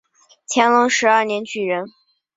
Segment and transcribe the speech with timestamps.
[0.47, 1.85] 乾隆十二年举人。